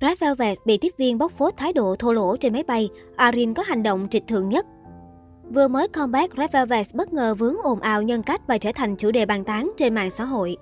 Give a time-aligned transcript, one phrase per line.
[0.00, 3.54] Red Velvet bị tiếp viên bóc phốt thái độ thô lỗ trên máy bay, Arin
[3.54, 4.66] có hành động trịch thượng nhất.
[5.54, 8.96] Vừa mới comeback, Red Velvet bất ngờ vướng ồn ào nhân cách và trở thành
[8.96, 10.56] chủ đề bàn tán trên mạng xã hội.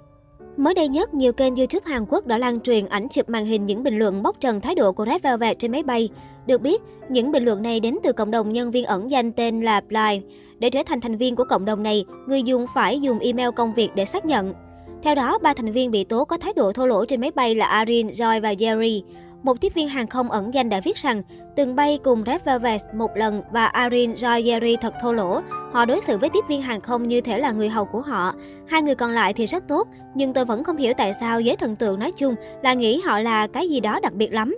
[0.56, 3.66] Mới đây nhất, nhiều kênh YouTube Hàn Quốc đã lan truyền ảnh chụp màn hình
[3.66, 6.08] những bình luận bóc trần thái độ của Red Velvet trên máy bay.
[6.46, 9.62] Được biết, những bình luận này đến từ cộng đồng nhân viên ẩn danh tên
[9.62, 10.24] là Blind.
[10.58, 13.74] Để trở thành thành viên của cộng đồng này, người dùng phải dùng email công
[13.74, 14.54] việc để xác nhận.
[15.02, 17.54] Theo đó, ba thành viên bị tố có thái độ thô lỗ trên máy bay
[17.54, 19.02] là Arin, Joy và Jerry.
[19.42, 21.22] Một tiếp viên hàng không ẩn danh đã viết rằng,
[21.56, 25.40] từng bay cùng Red Velvet một lần và Arin joyeri thật thô lỗ.
[25.72, 28.34] Họ đối xử với tiếp viên hàng không như thể là người hầu của họ.
[28.68, 31.56] Hai người còn lại thì rất tốt, nhưng tôi vẫn không hiểu tại sao giới
[31.56, 34.56] thần tượng nói chung là nghĩ họ là cái gì đó đặc biệt lắm.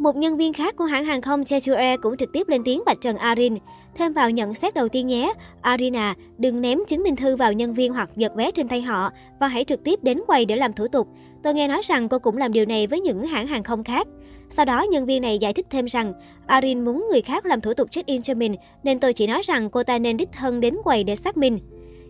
[0.00, 2.82] Một nhân viên khác của hãng hàng không Jeju Air cũng trực tiếp lên tiếng
[2.86, 3.54] bạch trần Arin.
[3.94, 7.52] Thêm vào nhận xét đầu tiên nhé, Arina, à, đừng ném chứng minh thư vào
[7.52, 9.10] nhân viên hoặc giật vé trên tay họ
[9.40, 11.08] và hãy trực tiếp đến quầy để làm thủ tục.
[11.42, 14.06] Tôi nghe nói rằng cô cũng làm điều này với những hãng hàng không khác.
[14.50, 16.12] Sau đó, nhân viên này giải thích thêm rằng,
[16.46, 19.70] Arin muốn người khác làm thủ tục check-in cho mình, nên tôi chỉ nói rằng
[19.70, 21.58] cô ta nên đích thân đến quầy để xác minh.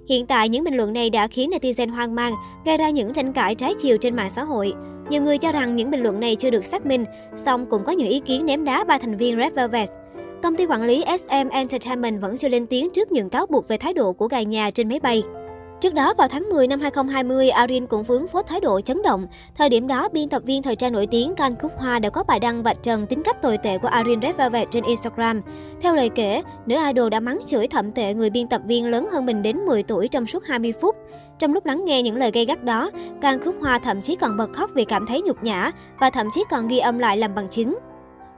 [0.08, 2.34] Hiện tại, những bình luận này đã khiến netizen hoang mang,
[2.64, 4.72] gây ra những tranh cãi trái chiều trên mạng xã hội.
[5.10, 7.04] Nhiều người cho rằng những bình luận này chưa được xác minh,
[7.44, 9.88] song cũng có những ý kiến ném đá ba thành viên Red Velvet.
[10.42, 13.76] Công ty quản lý SM Entertainment vẫn chưa lên tiếng trước những cáo buộc về
[13.76, 15.22] thái độ của gà nhà trên máy bay.
[15.80, 19.26] Trước đó, vào tháng 10 năm 2020, Arin cũng vướng phốt thái độ chấn động.
[19.54, 22.22] Thời điểm đó, biên tập viên thời trang nổi tiếng Can Cúc Hoa đã có
[22.22, 25.40] bài đăng vạch trần tính cách tồi tệ của Arin Red Velvet trên Instagram.
[25.82, 29.08] Theo lời kể, nữ idol đã mắng chửi thậm tệ người biên tập viên lớn
[29.12, 30.96] hơn mình đến 10 tuổi trong suốt 20 phút.
[31.38, 34.36] Trong lúc lắng nghe những lời gây gắt đó, Can Cúc Hoa thậm chí còn
[34.36, 37.34] bật khóc vì cảm thấy nhục nhã và thậm chí còn ghi âm lại làm
[37.34, 37.78] bằng chứng.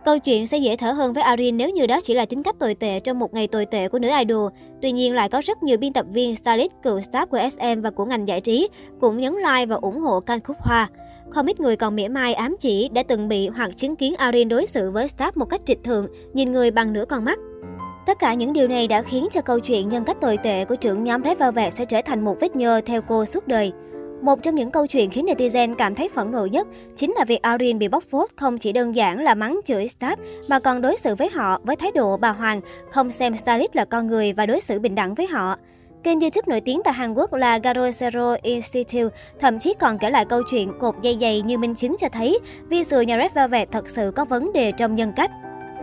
[0.05, 2.59] Câu chuyện sẽ dễ thở hơn với Arin nếu như đó chỉ là tính cách
[2.59, 4.51] tồi tệ trong một ngày tồi tệ của nữ idol.
[4.83, 7.91] Tuy nhiên lại có rất nhiều biên tập viên, stylist, cựu staff của SM và
[7.91, 8.69] của ngành giải trí
[9.01, 10.89] cũng nhấn like và ủng hộ Can Khúc Hoa.
[11.31, 14.49] Không ít người còn mỉa mai ám chỉ đã từng bị hoặc chứng kiến Arin
[14.49, 17.39] đối xử với staff một cách trịch thượng, nhìn người bằng nửa con mắt.
[18.07, 20.77] Tất cả những điều này đã khiến cho câu chuyện nhân cách tồi tệ của
[20.77, 23.73] trưởng nhóm Red Velvet sẽ trở thành một vết nhơ theo cô suốt đời.
[24.23, 26.67] Một trong những câu chuyện khiến netizen cảm thấy phẫn nộ nhất
[26.97, 30.17] chính là việc Arin bị bóc phốt không chỉ đơn giản là mắng chửi staff
[30.49, 33.85] mà còn đối xử với họ với thái độ bà Hoàng, không xem stylist là
[33.85, 35.57] con người và đối xử bình đẳng với họ.
[36.03, 40.25] Kênh YouTube nổi tiếng tại Hàn Quốc là Garosero Institute thậm chí còn kể lại
[40.25, 42.39] câu chuyện cột dây dày như minh chứng cho thấy
[42.69, 45.31] visual nhà Red Velvet thật sự có vấn đề trong nhân cách.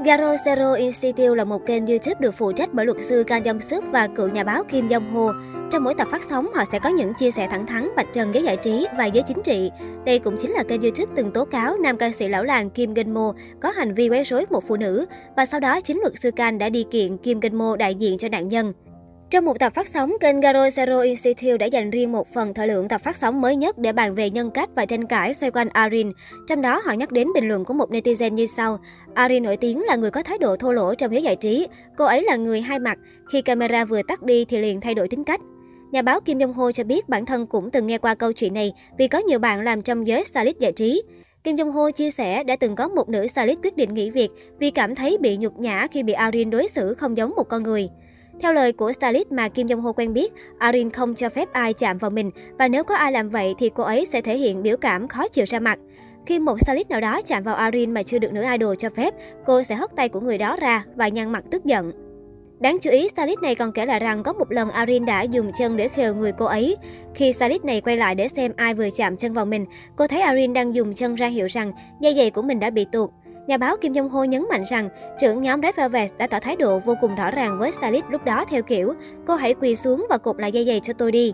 [0.05, 3.91] Garo Zero Institute là một kênh YouTube được phụ trách bởi luật sư Kang Yong-suk
[3.91, 5.33] và cựu nhà báo Kim Jong Ho.
[5.71, 8.33] Trong mỗi tập phát sóng, họ sẽ có những chia sẻ thẳng thắn, bạch trần
[8.33, 9.71] giới giải trí và giới chính trị.
[10.05, 12.93] Đây cũng chính là kênh YouTube từng tố cáo nam ca sĩ lão làng Kim
[12.93, 15.05] Gen Mo có hành vi quấy rối một phụ nữ
[15.35, 18.17] và sau đó chính luật sư Kang đã đi kiện Kim Gen Mo đại diện
[18.17, 18.73] cho nạn nhân.
[19.29, 22.67] Trong một tập phát sóng, kênh Garo Zero Institute đã dành riêng một phần thời
[22.67, 25.51] lượng tập phát sóng mới nhất để bàn về nhân cách và tranh cãi xoay
[25.51, 26.11] quanh Arin.
[26.47, 28.79] Trong đó, họ nhắc đến bình luận của một netizen như sau.
[29.13, 31.67] Arin nổi tiếng là người có thái độ thô lỗ trong giới giải trí.
[31.97, 32.97] Cô ấy là người hai mặt.
[33.31, 35.41] Khi camera vừa tắt đi thì liền thay đổi tính cách.
[35.91, 38.53] Nhà báo Kim Jong Ho cho biết bản thân cũng từng nghe qua câu chuyện
[38.53, 41.03] này vì có nhiều bạn làm trong giới stylist giải trí.
[41.43, 44.29] Kim Jong Ho chia sẻ đã từng có một nữ stylist quyết định nghỉ việc
[44.59, 47.63] vì cảm thấy bị nhục nhã khi bị Arin đối xử không giống một con
[47.63, 47.89] người.
[48.41, 51.73] Theo lời của stylist mà Kim Jong Ho quen biết, Arin không cho phép ai
[51.73, 54.63] chạm vào mình và nếu có ai làm vậy thì cô ấy sẽ thể hiện
[54.63, 55.79] biểu cảm khó chịu ra mặt.
[56.25, 59.13] Khi một stylist nào đó chạm vào Arin mà chưa được nữ idol cho phép,
[59.45, 61.91] cô sẽ hất tay của người đó ra và nhăn mặt tức giận.
[62.59, 65.51] Đáng chú ý, stylist này còn kể lại rằng có một lần Arin đã dùng
[65.59, 66.77] chân để khều người cô ấy.
[67.15, 70.21] Khi stylist này quay lại để xem ai vừa chạm chân vào mình, cô thấy
[70.21, 73.09] Arin đang dùng chân ra hiệu rằng dây giày của mình đã bị tuột.
[73.49, 74.89] Nhà báo Kim Jong Ho nhấn mạnh rằng
[75.19, 78.25] trưởng nhóm Red Velvet đã tỏ thái độ vô cùng rõ ràng với stylist lúc
[78.25, 78.93] đó theo kiểu
[79.27, 81.33] cô hãy quỳ xuống và cột lại dây giày cho tôi đi.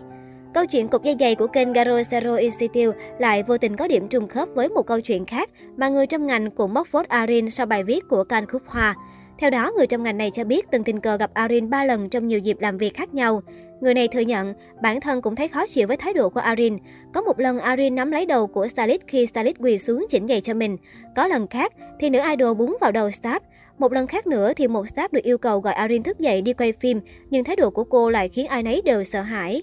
[0.54, 4.08] Câu chuyện cục dây giày của kênh Garo Zero Institute lại vô tình có điểm
[4.08, 7.50] trùng khớp với một câu chuyện khác mà người trong ngành cũng bóc phốt Arin
[7.50, 8.94] sau bài viết của Can Khúc Hoa.
[9.38, 12.08] Theo đó, người trong ngành này cho biết từng tình cờ gặp Arin 3 lần
[12.08, 13.42] trong nhiều dịp làm việc khác nhau.
[13.80, 16.78] Người này thừa nhận, bản thân cũng thấy khó chịu với thái độ của Arin.
[17.14, 20.40] Có một lần Arin nắm lấy đầu của stylist khi stylist quỳ xuống chỉnh giày
[20.40, 20.76] cho mình.
[21.16, 23.40] Có lần khác thì nữ idol búng vào đầu staff.
[23.78, 26.52] Một lần khác nữa thì một staff được yêu cầu gọi Arin thức dậy đi
[26.52, 27.00] quay phim,
[27.30, 29.62] nhưng thái độ của cô lại khiến ai nấy đều sợ hãi.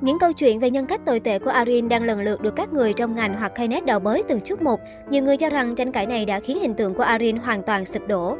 [0.00, 2.72] Những câu chuyện về nhân cách tồi tệ của Arin đang lần lượt được các
[2.72, 4.80] người trong ngành hoặc Knet đào bới từng chút một.
[5.10, 7.86] Nhiều người cho rằng tranh cãi này đã khiến hình tượng của Arin hoàn toàn
[7.86, 8.36] sụp đổ.